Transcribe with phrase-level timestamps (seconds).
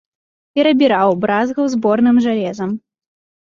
[0.59, 2.75] Перабіраў, бразгаў зборным жалезам.